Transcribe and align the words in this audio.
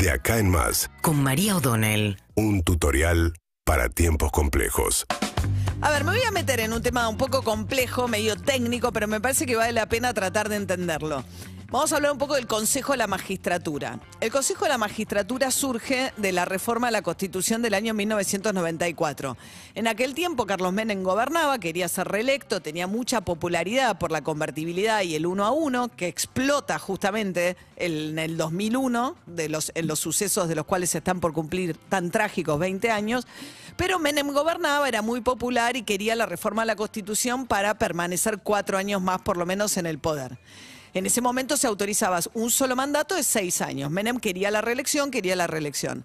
De 0.00 0.10
acá 0.10 0.38
en 0.38 0.48
más, 0.48 0.90
con 1.02 1.22
María 1.22 1.56
O'Donnell. 1.56 2.16
un 2.34 2.62
tutorial 2.62 3.34
para 3.64 3.90
tiempos 3.90 4.32
complejos. 4.32 5.04
A 5.82 5.90
ver, 5.90 6.04
me 6.04 6.12
voy 6.12 6.22
a 6.26 6.30
meter 6.30 6.60
en 6.60 6.72
un 6.72 6.80
tema 6.80 7.06
un 7.06 7.18
poco 7.18 7.42
complejo, 7.42 8.08
medio 8.08 8.34
técnico, 8.36 8.92
pero 8.92 9.08
me 9.08 9.20
parece 9.20 9.44
que 9.44 9.56
vale 9.56 9.72
la 9.72 9.90
pena 9.90 10.14
tratar 10.14 10.48
de 10.48 10.56
entenderlo. 10.56 11.22
Vamos 11.70 11.92
a 11.92 11.96
hablar 11.96 12.10
un 12.10 12.18
poco 12.18 12.34
del 12.34 12.48
Consejo 12.48 12.94
de 12.94 12.98
la 12.98 13.06
Magistratura. 13.06 14.00
El 14.20 14.32
Consejo 14.32 14.64
de 14.64 14.70
la 14.70 14.78
Magistratura 14.78 15.52
surge 15.52 16.12
de 16.16 16.32
la 16.32 16.44
reforma 16.44 16.88
a 16.88 16.90
la 16.90 17.02
Constitución 17.02 17.62
del 17.62 17.74
año 17.74 17.94
1994. 17.94 19.36
En 19.76 19.86
aquel 19.86 20.12
tiempo 20.14 20.46
Carlos 20.46 20.72
Menem 20.72 21.04
gobernaba, 21.04 21.60
quería 21.60 21.86
ser 21.86 22.08
reelecto, 22.08 22.60
tenía 22.60 22.88
mucha 22.88 23.20
popularidad 23.20 23.98
por 23.98 24.10
la 24.10 24.22
convertibilidad 24.22 25.02
y 25.02 25.14
el 25.14 25.26
uno 25.26 25.44
a 25.44 25.52
uno, 25.52 25.88
que 25.96 26.08
explota 26.08 26.76
justamente 26.80 27.56
en 27.76 28.18
el 28.18 28.36
2001, 28.36 29.14
de 29.26 29.48
los, 29.48 29.70
en 29.76 29.86
los 29.86 30.00
sucesos 30.00 30.48
de 30.48 30.56
los 30.56 30.66
cuales 30.66 30.90
se 30.90 30.98
están 30.98 31.20
por 31.20 31.32
cumplir 31.32 31.76
tan 31.88 32.10
trágicos 32.10 32.58
20 32.58 32.90
años. 32.90 33.28
Pero 33.76 34.00
Menem 34.00 34.32
gobernaba, 34.32 34.88
era 34.88 35.02
muy 35.02 35.20
popular 35.20 35.76
y 35.76 35.84
quería 35.84 36.16
la 36.16 36.26
reforma 36.26 36.62
a 36.62 36.64
la 36.64 36.74
Constitución 36.74 37.46
para 37.46 37.78
permanecer 37.78 38.40
cuatro 38.42 38.76
años 38.76 39.00
más 39.00 39.22
por 39.22 39.36
lo 39.36 39.46
menos 39.46 39.76
en 39.76 39.86
el 39.86 40.00
poder. 40.00 40.36
En 40.94 41.06
ese 41.06 41.20
momento 41.20 41.56
se 41.56 41.66
autorizaba 41.66 42.20
un 42.34 42.50
solo 42.50 42.74
mandato 42.74 43.14
de 43.14 43.22
seis 43.22 43.60
años. 43.60 43.90
Menem 43.90 44.18
quería 44.18 44.50
la 44.50 44.60
reelección, 44.60 45.10
quería 45.10 45.36
la 45.36 45.46
reelección. 45.46 46.04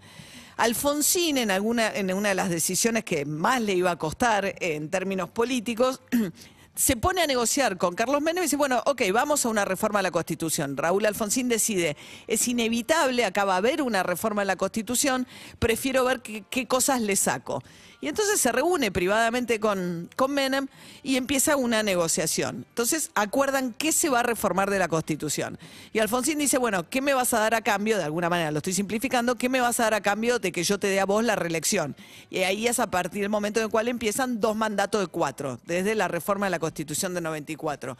Alfonsín, 0.57 1.37
en, 1.37 1.51
una 1.61 1.91
de 1.91 2.35
las 2.35 2.49
decisiones 2.49 3.03
que 3.03 3.25
más 3.25 3.61
le 3.61 3.73
iba 3.73 3.91
a 3.91 3.97
costar 3.97 4.55
en 4.61 4.89
términos 4.89 5.29
políticos, 5.29 6.01
se 6.75 6.95
pone 6.95 7.21
a 7.21 7.27
negociar 7.27 7.77
con 7.77 7.95
Carlos 7.95 8.21
Menem 8.21 8.43
y 8.43 8.45
dice, 8.45 8.55
bueno, 8.55 8.81
ok, 8.85 9.01
vamos 9.11 9.45
a 9.45 9.49
una 9.49 9.65
reforma 9.65 9.99
a 9.99 10.03
la 10.03 10.11
Constitución. 10.11 10.77
Raúl 10.77 11.05
Alfonsín 11.05 11.49
decide, 11.49 11.97
es 12.27 12.47
inevitable, 12.47 13.25
acá 13.25 13.43
va 13.43 13.55
a 13.55 13.57
haber 13.57 13.81
una 13.81 14.03
reforma 14.03 14.43
a 14.43 14.45
la 14.45 14.55
Constitución, 14.55 15.27
prefiero 15.59 16.05
ver 16.05 16.21
qué 16.21 16.67
cosas 16.67 17.01
le 17.01 17.15
saco. 17.15 17.61
Y 18.05 18.07
entonces 18.07 18.39
se 18.39 18.51
reúne 18.51 18.91
privadamente 18.91 19.59
con, 19.59 20.11
con 20.15 20.31
Menem 20.31 20.67
y 21.01 21.15
empieza 21.15 21.55
una 21.55 21.81
negociación. 21.81 22.63
Entonces 22.69 23.09
acuerdan 23.15 23.73
qué 23.73 23.91
se 23.91 24.09
va 24.09 24.19
a 24.19 24.23
reformar 24.23 24.69
de 24.69 24.77
la 24.77 24.87
Constitución. 24.87 25.57
Y 25.91 25.97
Alfonsín 25.97 26.37
dice, 26.37 26.59
bueno, 26.59 26.87
¿qué 26.87 27.01
me 27.01 27.15
vas 27.15 27.33
a 27.33 27.39
dar 27.39 27.55
a 27.55 27.61
cambio? 27.61 27.97
De 27.97 28.03
alguna 28.03 28.29
manera 28.29 28.51
lo 28.51 28.59
estoy 28.59 28.73
simplificando, 28.73 29.33
¿qué 29.33 29.49
me 29.49 29.59
vas 29.59 29.79
a 29.79 29.85
dar 29.85 29.95
a 29.95 30.01
cambio 30.01 30.37
de 30.37 30.51
que 30.51 30.63
yo 30.63 30.77
te 30.77 30.85
dé 30.85 30.99
a 30.99 31.05
vos 31.05 31.23
la 31.23 31.35
reelección? 31.35 31.95
Y 32.29 32.41
ahí 32.43 32.67
es 32.67 32.79
a 32.79 32.91
partir 32.91 33.23
del 33.23 33.31
momento 33.31 33.59
en 33.59 33.65
el 33.65 33.71
cual 33.71 33.87
empiezan 33.87 34.39
dos 34.39 34.55
mandatos 34.55 35.01
de 35.01 35.07
cuatro, 35.07 35.59
desde 35.65 35.95
la 35.95 36.07
reforma 36.07 36.45
de 36.45 36.51
la 36.51 36.59
Constitución 36.59 37.15
de 37.15 37.21
94. 37.21 37.97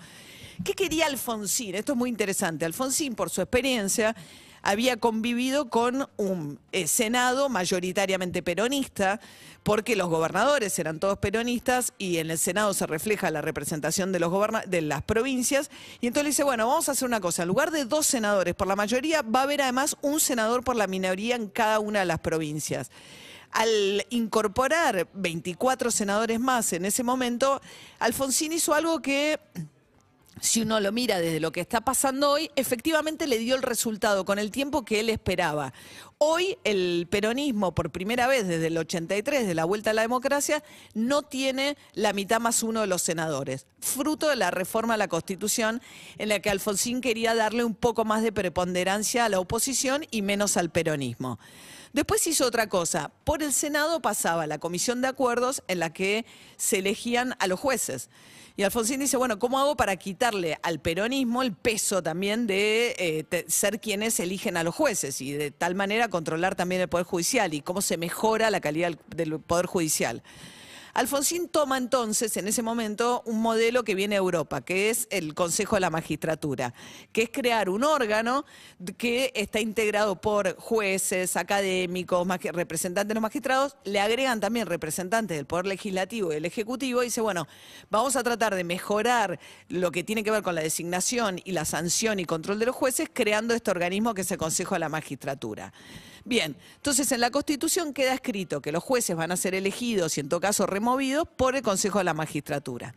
¿Qué 0.64 0.74
quería 0.74 1.08
Alfonsín? 1.08 1.74
Esto 1.74 1.94
es 1.94 1.98
muy 1.98 2.12
interesante. 2.12 2.64
Alfonsín, 2.64 3.16
por 3.16 3.32
su 3.32 3.42
experiencia, 3.42 4.16
había 4.66 4.98
convivido 4.98 5.70
con 5.70 6.10
un 6.18 6.60
eh, 6.72 6.88
Senado 6.88 7.50
mayoritariamente 7.50 8.42
peronista, 8.42 9.22
porque 9.62 9.96
los 9.96 10.10
gobernadores 10.10 10.78
eran 10.80 11.00
todos 11.00 11.20
peronistas 11.20 11.94
y 12.00 12.18
en 12.18 12.32
el 12.32 12.40
Senado 12.40 12.74
se 12.74 12.88
refleja 12.88 13.30
la 13.30 13.42
representación 13.42 14.12
de, 14.12 14.20
los 14.20 14.34
de 14.66 14.82
las 14.82 15.04
provincias. 15.04 15.70
Y 16.02 16.08
entonces 16.08 16.24
le 16.24 16.30
dice, 16.32 16.44
bueno, 16.44 16.68
vamos 16.68 16.90
a 16.90 16.94
hacer 16.94 17.08
una 17.08 17.22
cosa, 17.22 17.44
en 17.44 17.48
lugar 17.48 17.70
de 17.70 17.86
dos 17.86 18.08
senadores 18.08 18.56
por 18.56 18.68
la 18.68 18.76
mayoría, 18.76 19.22
va 19.22 19.42
a 19.42 19.44
haber 19.44 19.62
además 19.62 19.96
un 20.02 20.20
senador 20.20 20.64
por 20.64 20.76
la 20.76 20.88
minoría 20.88 21.36
en 21.36 21.48
cada 21.48 21.80
una 21.80 22.00
de 22.00 22.06
las 22.06 22.20
provincias 22.20 22.90
al 23.52 24.06
incorporar 24.10 25.08
24 25.14 25.90
senadores 25.90 26.42
más 26.42 26.74
en 26.74 26.84
ese 26.84 27.04
momento, 27.04 27.62
Alfonsín 28.00 28.52
hizo 28.52 28.74
algo 28.74 29.02
que 29.02 29.40
si 30.42 30.62
uno 30.62 30.80
lo 30.80 30.92
mira 30.92 31.20
desde 31.20 31.40
lo 31.40 31.52
que 31.52 31.62
está 31.62 31.82
pasando 31.82 32.32
hoy, 32.32 32.52
efectivamente 32.56 33.28
le 33.28 33.38
dio 33.38 33.56
el 33.56 33.62
resultado 33.62 34.26
con 34.26 34.38
el 34.38 34.52
tiempo 34.52 34.84
que 34.84 35.00
él 35.00 35.10
esperaba. 35.10 35.74
Hoy 36.18 36.58
el 36.64 37.08
peronismo, 37.10 37.74
por 37.74 37.92
primera 37.92 38.28
vez 38.28 38.48
desde 38.48 38.68
el 38.68 38.78
83, 38.78 39.48
de 39.48 39.56
la 39.56 39.66
vuelta 39.66 39.92
a 39.92 39.94
la 39.94 40.02
democracia, 40.02 40.64
no 40.94 41.24
tiene 41.24 41.78
la 41.94 42.14
mitad 42.14 42.40
más 42.40 42.64
uno 42.64 42.82
de 42.82 42.88
los 42.88 43.02
senadores, 43.02 43.68
fruto 43.80 44.30
de 44.30 44.36
la 44.36 44.52
reforma 44.52 44.96
a 44.96 44.98
la 44.98 45.08
Constitución 45.08 45.82
en 46.18 46.30
la 46.30 46.40
que 46.40 46.50
Alfonsín 46.50 47.02
quería 47.02 47.36
darle 47.36 47.64
un 47.64 47.76
poco 47.76 48.06
más 48.06 48.22
de 48.22 48.32
preponderancia 48.32 49.26
a 49.26 49.30
la 49.30 49.40
oposición 49.40 50.06
y 50.12 50.22
menos 50.22 50.58
al 50.58 50.70
peronismo. 50.70 51.40
Después 51.96 52.28
hizo 52.28 52.46
otra 52.46 52.68
cosa. 52.68 53.14
Por 53.24 53.42
el 53.42 53.54
Senado 53.54 54.02
pasaba 54.02 54.48
la 54.48 54.58
comisión 54.58 55.02
de 55.02 55.08
acuerdos 55.08 55.64
en 55.70 55.80
la 55.80 55.94
que 55.94 56.26
se 56.58 56.80
elegían 56.80 57.38
a 57.40 57.48
los 57.48 57.58
jueces. 57.58 58.10
Y 58.58 58.64
Alfonsín 58.64 59.00
dice, 59.00 59.16
bueno, 59.16 59.40
¿cómo 59.40 59.60
hago 59.60 59.78
para 59.78 59.96
quitarle 59.96 60.60
al 60.62 60.82
peronismo 60.82 61.42
el 61.42 61.54
peso 61.54 62.04
también 62.04 62.48
de 62.48 62.98
eh, 63.00 63.46
ser 63.48 63.80
quienes 63.80 64.20
eligen 64.20 64.58
a 64.58 64.66
los 64.66 64.76
jueces 64.76 65.22
y 65.22 65.32
de 65.32 65.52
tal 65.52 65.74
manera 65.76 66.10
controlar 66.10 66.56
también 66.56 66.82
el 66.82 66.90
Poder 66.90 67.06
Judicial 67.06 67.54
y 67.54 67.62
cómo 67.62 67.82
se 67.82 67.96
mejora 67.96 68.50
la 68.50 68.60
calidad 68.60 69.00
del 69.16 69.40
Poder 69.40 69.66
Judicial? 69.66 70.22
Alfonsín 70.96 71.50
toma 71.50 71.78
entonces 71.78 72.38
en 72.38 72.48
ese 72.48 72.64
momento 72.64 73.22
un 73.26 73.42
modelo 73.42 73.84
que 73.84 73.96
viene 73.96 74.16
a 74.16 74.20
Europa, 74.20 74.62
que 74.62 74.90
es 74.90 75.10
el 75.12 75.34
Consejo 75.34 75.76
de 75.76 75.82
la 75.82 75.90
Magistratura, 75.90 76.74
que 77.12 77.24
es 77.24 77.30
crear 77.34 77.70
un 77.70 77.84
órgano 77.84 78.46
que 78.98 79.34
está 79.36 79.60
integrado 79.60 80.22
por 80.22 80.56
jueces, 80.56 81.36
académicos, 81.36 82.26
representantes 82.54 83.10
de 83.10 83.14
los 83.14 83.22
magistrados, 83.22 83.76
le 83.84 84.00
agregan 84.00 84.40
también 84.40 84.68
representantes 84.68 85.36
del 85.36 85.46
Poder 85.46 85.66
Legislativo 85.66 86.32
y 86.32 86.36
del 86.36 86.46
Ejecutivo 86.46 87.02
y 87.02 87.08
dice, 87.08 87.20
bueno, 87.20 87.46
vamos 87.90 88.16
a 88.16 88.24
tratar 88.24 88.56
de 88.56 88.64
mejorar 88.64 89.38
lo 89.68 89.92
que 89.92 90.06
tiene 90.06 90.24
que 90.24 90.32
ver 90.32 90.44
con 90.44 90.56
la 90.56 90.62
designación 90.62 91.42
y 91.44 91.52
la 91.52 91.66
sanción 91.66 92.22
y 92.22 92.26
control 92.26 92.58
de 92.58 92.68
los 92.68 92.76
jueces, 92.76 93.10
creando 93.12 93.54
este 93.54 93.70
organismo 93.70 94.14
que 94.14 94.22
es 94.22 94.32
el 94.32 94.38
Consejo 94.38 94.76
de 94.76 94.80
la 94.80 94.88
Magistratura. 94.88 95.74
Bien, 96.28 96.56
entonces 96.78 97.12
en 97.12 97.22
la 97.22 97.30
Constitución 97.30 97.94
queda 97.94 98.16
escrito 98.16 98.60
que 98.60 98.72
los 98.72 98.84
jueces 98.84 99.16
van 99.16 99.32
a 99.32 99.38
ser 99.38 99.54
elegidos 99.54 100.18
y 100.18 100.22
en 100.22 100.30
todo 100.30 100.40
caso 100.40 100.66
removidos 100.66 101.28
por 101.28 101.56
el 101.56 101.62
Consejo 101.62 102.00
de 102.00 102.04
la 102.04 102.16
Magistratura. 102.16 102.96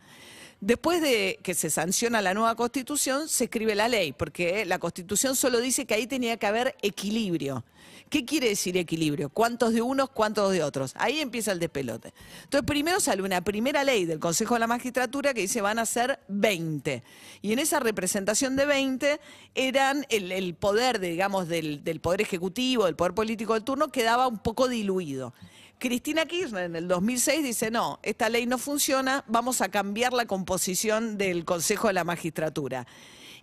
Después 0.61 1.01
de 1.01 1.39
que 1.41 1.53
se 1.53 1.69
sanciona 1.69 2.21
la 2.21 2.33
nueva 2.33 2.55
constitución, 2.55 3.29
se 3.29 3.45
escribe 3.45 3.75
la 3.75 3.87
ley, 3.87 4.11
porque 4.11 4.65
la 4.65 4.77
constitución 4.77 5.37
solo 5.37 5.61
dice 5.61 5.85
que 5.85 5.93
ahí 5.93 6.05
tenía 6.05 6.35
que 6.35 6.47
haber 6.47 6.75
equilibrio. 6.81 7.63
¿Qué 8.09 8.25
quiere 8.25 8.49
decir 8.49 8.75
equilibrio? 8.75 9.29
¿Cuántos 9.29 9.71
de 9.71 9.81
unos, 9.81 10.09
cuántos 10.09 10.51
de 10.51 10.63
otros? 10.63 10.93
Ahí 10.95 11.19
empieza 11.19 11.53
el 11.53 11.59
despelote. 11.59 12.13
Entonces, 12.43 12.65
primero 12.65 12.99
sale 12.99 13.21
una 13.21 13.41
primera 13.41 13.83
ley 13.83 14.05
del 14.05 14.19
Consejo 14.19 14.55
de 14.55 14.59
la 14.59 14.67
Magistratura 14.67 15.33
que 15.33 15.41
dice 15.41 15.61
van 15.61 15.79
a 15.79 15.85
ser 15.85 16.19
20. 16.27 17.03
Y 17.41 17.53
en 17.53 17.59
esa 17.59 17.79
representación 17.79 18.55
de 18.55 18.65
20 18.65 19.19
eran 19.55 20.05
el, 20.09 20.55
poder, 20.55 20.99
digamos, 20.99 21.47
del, 21.47 21.83
del 21.83 22.01
Poder 22.01 22.21
Ejecutivo, 22.21 22.85
del 22.85 22.95
Poder 22.95 23.13
Político 23.13 23.53
del 23.53 23.63
turno, 23.63 23.89
quedaba 23.89 24.27
un 24.27 24.39
poco 24.39 24.67
diluido. 24.67 25.33
Cristina 25.79 26.25
Kirchner 26.25 26.65
en 26.65 26.75
el 26.75 26.89
2006 26.89 27.41
dice, 27.41 27.71
no, 27.71 27.99
esta 28.03 28.27
ley 28.27 28.45
no 28.45 28.57
funciona, 28.57 29.23
vamos 29.27 29.61
a 29.61 29.69
cambiar 29.69 30.11
la 30.11 30.25
composición 30.25 31.17
del 31.17 31.45
Consejo 31.45 31.87
de 31.87 31.93
la 31.93 32.03
Magistratura. 32.03 32.85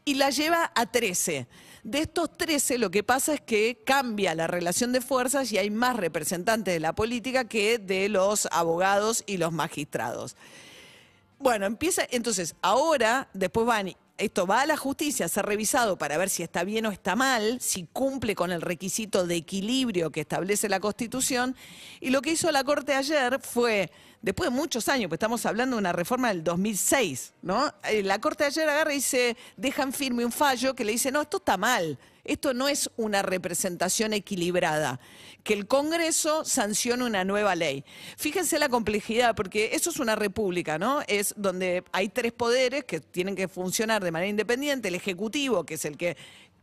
Y 0.04 0.14
la 0.14 0.28
lleva 0.28 0.70
a 0.74 0.84
13. 0.84 1.48
De 1.82 1.98
estos 2.00 2.36
13 2.36 2.76
lo 2.76 2.90
que 2.90 3.02
pasa 3.02 3.32
es 3.32 3.40
que 3.40 3.82
cambia 3.86 4.34
la 4.34 4.46
relación 4.46 4.92
de 4.92 5.00
fuerzas 5.00 5.50
y 5.50 5.56
hay 5.56 5.70
más 5.70 5.96
representantes 5.96 6.74
de 6.74 6.80
la 6.80 6.94
política 6.94 7.48
que 7.48 7.78
de 7.78 8.10
los 8.10 8.46
abogados 8.52 9.24
y 9.26 9.38
los 9.38 9.52
magistrados. 9.52 10.36
Bueno, 11.38 11.64
empieza, 11.64 12.02
entonces 12.10 12.54
ahora, 12.60 13.30
después 13.32 13.66
van 13.66 13.96
esto 14.18 14.46
va 14.46 14.62
a 14.62 14.66
la 14.66 14.76
justicia 14.76 15.26
a 15.26 15.28
ser 15.28 15.46
revisado 15.46 15.96
para 15.98 16.16
ver 16.16 16.30
si 16.30 16.42
está 16.42 16.64
bien 16.64 16.86
o 16.86 16.90
está 16.90 17.16
mal, 17.16 17.60
si 17.60 17.86
cumple 17.92 18.34
con 18.34 18.50
el 18.50 18.62
requisito 18.62 19.26
de 19.26 19.36
equilibrio 19.36 20.10
que 20.10 20.20
establece 20.20 20.68
la 20.68 20.80
Constitución. 20.80 21.54
Y 22.00 22.10
lo 22.10 22.22
que 22.22 22.32
hizo 22.32 22.50
la 22.50 22.64
Corte 22.64 22.94
ayer 22.94 23.38
fue, 23.40 23.90
después 24.22 24.50
de 24.50 24.56
muchos 24.56 24.88
años, 24.88 25.08
pues 25.08 25.16
estamos 25.16 25.44
hablando 25.44 25.76
de 25.76 25.80
una 25.80 25.92
reforma 25.92 26.28
del 26.28 26.42
2006, 26.42 27.34
¿no? 27.42 27.72
Eh, 27.84 28.02
la 28.02 28.20
Corte 28.20 28.44
ayer 28.44 28.68
agarra 28.68 28.92
y 28.92 28.96
dice, 28.96 29.36
dejan 29.56 29.92
firme 29.92 30.24
un 30.24 30.32
fallo 30.32 30.74
que 30.74 30.84
le 30.84 30.92
dice, 30.92 31.12
no, 31.12 31.22
esto 31.22 31.36
está 31.36 31.56
mal. 31.56 31.98
Esto 32.26 32.54
no 32.54 32.68
es 32.68 32.90
una 32.96 33.22
representación 33.22 34.12
equilibrada, 34.12 35.00
que 35.42 35.54
el 35.54 35.66
Congreso 35.66 36.44
sancione 36.44 37.04
una 37.04 37.24
nueva 37.24 37.54
ley. 37.54 37.84
Fíjense 38.16 38.58
la 38.58 38.68
complejidad, 38.68 39.34
porque 39.34 39.70
eso 39.72 39.90
es 39.90 39.98
una 39.98 40.16
república, 40.16 40.78
¿no? 40.78 41.02
Es 41.06 41.34
donde 41.36 41.84
hay 41.92 42.08
tres 42.08 42.32
poderes 42.32 42.84
que 42.84 43.00
tienen 43.00 43.36
que 43.36 43.48
funcionar 43.48 44.02
de 44.02 44.10
manera 44.10 44.28
independiente, 44.28 44.88
el 44.88 44.94
Ejecutivo, 44.94 45.64
que 45.64 45.74
es 45.74 45.84
el 45.84 45.96
que 45.96 46.16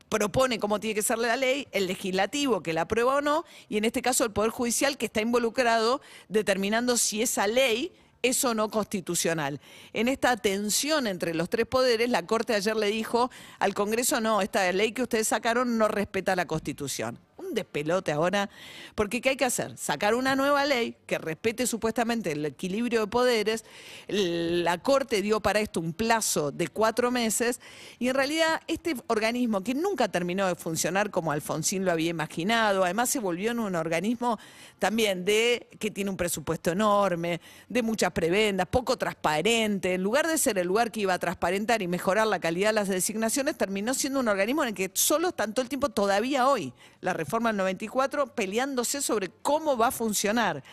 propone 0.10 0.60
cómo 0.60 0.80
tiene 0.80 0.94
que 0.94 1.02
ser 1.02 1.18
la 1.18 1.36
ley, 1.36 1.68
el 1.72 1.88
legislativo 1.88 2.62
que 2.62 2.74
la 2.74 2.82
aprueba 2.82 3.16
o 3.16 3.22
no, 3.22 3.46
y 3.68 3.78
en 3.78 3.86
este 3.86 4.02
caso 4.04 4.24
el 4.24 4.32
Poder 4.32 4.52
Judicial 4.52 4.98
que 4.98 5.08
está 5.08 5.22
involucrado 5.22 6.02
determinando 6.30 6.98
si 6.98 7.24
esa 7.24 7.48
ley 7.48 7.92
eso 8.24 8.56
no 8.56 8.70
constitucional. 8.70 9.60
En 9.92 10.08
esta 10.08 10.38
tensión 10.38 11.06
entre 11.06 11.36
los 11.36 11.50
tres 11.50 11.68
poderes, 11.68 12.10
la 12.10 12.26
Corte 12.26 12.56
ayer 12.56 12.76
le 12.76 12.88
dijo 12.88 13.30
al 13.60 13.74
Congreso, 13.74 14.20
no, 14.22 14.42
esta 14.42 14.72
ley 14.72 14.94
que 14.94 15.04
ustedes 15.04 15.28
sacaron 15.28 15.78
no 15.78 15.88
respeta 15.88 16.36
la 16.36 16.48
Constitución. 16.48 17.20
Despelote 17.54 18.12
ahora, 18.12 18.50
porque 18.96 19.22
¿qué 19.22 19.30
hay 19.30 19.38
que 19.38 19.46
hacer? 19.46 19.78
Sacar 19.78 20.16
una 20.16 20.36
nueva 20.36 20.66
ley 20.66 20.96
que 21.06 21.18
respete 21.18 21.68
supuestamente 21.68 22.32
el 22.32 22.46
equilibrio 22.46 23.02
de 23.02 23.08
poderes. 23.08 23.66
La 24.08 24.78
Corte 24.80 25.22
dio 25.22 25.40
para 25.40 25.60
esto 25.60 25.80
un 25.80 25.94
plazo 25.94 26.52
de 26.52 26.68
cuatro 26.68 27.12
meses 27.12 27.60
y 28.00 28.10
en 28.10 28.16
realidad 28.16 28.62
este 28.68 28.96
organismo 29.08 29.64
que 29.64 29.74
nunca 29.74 30.08
terminó 30.10 30.48
de 30.48 30.56
funcionar 30.56 31.12
como 31.12 31.32
Alfonsín 31.32 31.86
lo 31.86 31.92
había 31.92 32.10
imaginado, 32.10 32.84
además 32.84 33.10
se 33.10 33.20
volvió 33.20 33.52
en 33.52 33.60
un 33.60 33.76
organismo 33.76 34.40
también 34.80 35.26
de 35.26 35.68
que 35.80 35.92
tiene 35.92 36.10
un 36.10 36.18
presupuesto 36.18 36.72
enorme, 36.72 37.40
de 37.70 37.82
muchas 37.82 38.12
prebendas, 38.12 38.68
poco 38.68 38.98
transparente, 38.98 39.94
en 39.94 40.04
lugar 40.04 40.28
de 40.28 40.38
ser 40.38 40.58
el 40.58 40.68
lugar 40.68 40.92
que 40.92 41.02
iba 41.02 41.14
a 41.14 41.20
transparentar 41.20 41.82
y 41.82 41.88
mejorar 41.88 42.28
la 42.28 42.40
calidad 42.40 42.70
de 42.70 42.74
las 42.74 42.88
designaciones, 42.88 43.58
terminó 43.58 43.94
siendo 43.94 44.20
un 44.20 44.28
organismo 44.28 44.64
en 44.64 44.70
el 44.70 44.76
que 44.76 44.92
solo 44.94 45.30
están 45.30 45.54
todo 45.54 45.64
el 45.64 45.70
tiempo 45.70 45.90
todavía 45.90 46.48
hoy, 46.48 46.74
la 47.02 47.14
reforma 47.44 47.50
del 47.50 47.58
94, 47.58 48.28
peleándose 48.28 49.02
sobre 49.02 49.30
cómo 49.42 49.76
va 49.76 49.88
a 49.88 49.92
funcionar. 49.92 50.64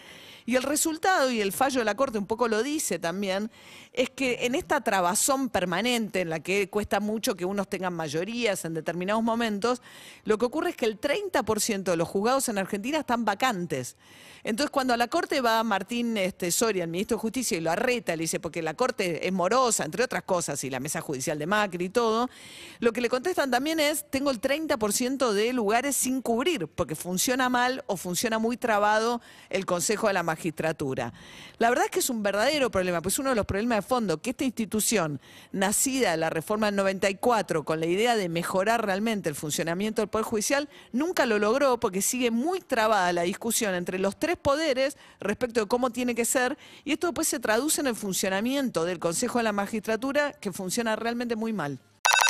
Y 0.47 0.57
el 0.57 0.63
resultado 0.63 1.31
y 1.31 1.41
el 1.41 1.53
fallo 1.53 1.81
de 1.81 1.85
la 1.85 1.95
Corte 1.95 2.19
un 2.19 2.27
poco 2.27 2.49
lo 2.49 2.63
dice 2.63 2.99
también, 2.99 3.51
es 3.93 4.11
que 4.11 4.47
en 4.47 4.55
esta 4.55 4.81
trabazón 4.81 5.49
permanente 5.49 6.21
en 6.21 6.31
la 6.31 6.41
que 6.41 6.71
cuesta 6.71 7.01
mucho 7.01 7.35
que 7.35 7.45
unos 7.45 7.69
tengan 7.69 7.95
mayorías 7.95 8.65
en 8.65 8.75
determinados 8.75 9.23
momentos, 9.23 9.83
lo 10.25 10.39
que 10.39 10.47
ocurre 10.47 10.71
es 10.71 10.77
que 10.77 10.87
el 10.87 11.01
30% 11.01 11.83
de 11.83 11.97
los 11.97 12.09
juzgados 12.09 12.49
en 12.49 12.59
Argentina 12.59 12.99
están 12.99 13.25
vacantes. 13.25 13.97
Entonces, 14.43 14.71
cuando 14.71 14.95
a 14.95 14.97
la 14.97 15.09
Corte 15.09 15.41
va 15.41 15.63
Martín 15.63 16.17
este, 16.17 16.51
Soria, 16.51 16.85
el 16.85 16.91
ministro 16.91 17.17
de 17.17 17.21
Justicia, 17.21 17.59
y 17.59 17.61
lo 17.61 17.71
arreta, 17.71 18.17
le 18.17 18.23
dice, 18.23 18.41
porque 18.41 18.63
la 18.63 18.75
Corte 18.75 19.27
es 19.27 19.33
morosa, 19.33 19.85
entre 19.85 20.03
otras 20.03 20.23
cosas, 20.23 20.65
y 20.65 20.71
la 20.71 20.81
mesa 20.81 21.01
judicial 21.03 21.39
de 21.39 21.47
Macri 21.47 21.87
y 21.87 21.89
todo, 21.91 22.31
lo 22.79 22.93
que 22.93 23.03
le 23.03 23.11
contestan 23.11 23.51
también 23.51 23.81
es, 23.81 24.07
tengo 24.09 24.31
el 24.31 24.41
30% 24.41 25.33
de 25.33 25.53
lugares 25.53 25.95
sin 25.95 26.23
cubrir, 26.23 26.69
porque 26.69 26.95
funciona 26.95 27.49
mal 27.51 27.85
o 27.87 27.97
funciona 27.97 28.39
muy 28.39 28.57
trabado 28.57 29.21
el 29.51 29.67
Consejo 29.67 30.07
de 30.07 30.15
la 30.15 30.23
Magistratura. 30.31 31.13
La 31.59 31.69
verdad 31.69 31.87
es 31.87 31.91
que 31.91 31.99
es 31.99 32.09
un 32.09 32.23
verdadero 32.23 32.71
problema, 32.71 33.03
pues 33.03 33.19
uno 33.19 33.31
de 33.31 33.37
los 33.37 33.47
problemas 33.47 33.79
de 33.79 33.83
fondo, 33.83 34.23
que 34.23 34.31
esta 34.31 34.45
institución, 34.45 35.21
nacida 35.53 36.15
en 36.15 36.21
la 36.21 36.31
reforma 36.31 36.67
del 36.67 36.77
94, 36.77 37.65
con 37.65 37.81
la 37.81 37.87
idea 37.87 38.15
de 38.15 38.29
mejorar 38.29 38.87
realmente 38.87 39.29
el 39.29 39.35
funcionamiento 39.35 40.03
del 40.03 40.09
Poder 40.09 40.25
Judicial, 40.25 40.69
nunca 40.93 41.27
lo 41.27 41.39
logró 41.39 41.81
porque 41.81 42.01
sigue 42.01 42.31
muy 42.31 42.61
trabada 42.61 43.13
la 43.13 43.23
discusión 43.23 43.75
entre 43.75 43.99
los 43.99 44.19
tres 44.19 44.37
poderes 44.37 44.97
respecto 45.19 45.61
de 45.61 45.67
cómo 45.67 45.91
tiene 45.91 46.15
que 46.15 46.25
ser, 46.25 46.57
y 46.85 46.93
esto 46.93 47.09
después 47.09 47.27
se 47.27 47.41
traduce 47.41 47.81
en 47.81 47.89
el 47.89 47.97
funcionamiento 47.97 48.85
del 48.85 48.99
Consejo 48.99 49.39
de 49.39 49.45
la 49.45 49.53
Magistratura, 49.53 50.33
que 50.33 50.53
funciona 50.53 50.97
realmente 50.97 51.35
muy 51.37 51.53
mal. 51.53 51.81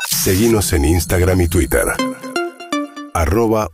Seguimos 0.09 0.73
en 0.73 0.85
Instagram 0.87 1.41
y 1.43 1.49
Twitter. 1.49 1.85
Arroba. 3.15 3.69